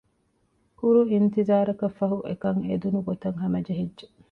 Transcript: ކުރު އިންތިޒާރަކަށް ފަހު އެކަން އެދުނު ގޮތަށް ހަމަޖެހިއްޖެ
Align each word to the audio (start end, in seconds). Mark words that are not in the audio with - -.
ކުރު 0.79 1.01
އިންތިޒާރަކަށް 1.11 1.97
ފަހު 1.99 2.17
އެކަން 2.27 2.59
އެދުނު 2.67 2.99
ގޮތަށް 3.07 3.39
ހަމަޖެހިއްޖެ 3.43 4.05